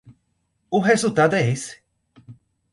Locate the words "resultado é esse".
0.79-1.77